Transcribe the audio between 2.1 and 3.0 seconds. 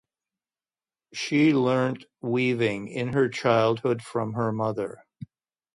weaving